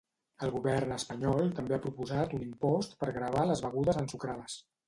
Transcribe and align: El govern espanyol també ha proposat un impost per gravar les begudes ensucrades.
El 0.45 0.51
govern 0.53 0.93
espanyol 0.95 1.51
també 1.59 1.77
ha 1.77 1.79
proposat 1.85 2.35
un 2.39 2.47
impost 2.49 2.99
per 3.05 3.13
gravar 3.19 3.47
les 3.53 3.65
begudes 3.67 4.05
ensucrades. 4.05 4.61